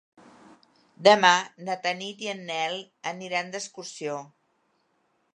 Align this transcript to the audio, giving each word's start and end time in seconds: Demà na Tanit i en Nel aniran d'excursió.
Demà 1.07 1.33
na 1.67 1.75
Tanit 1.83 2.23
i 2.27 2.31
en 2.33 2.41
Nel 2.47 2.77
aniran 3.11 3.51
d'excursió. 3.57 4.17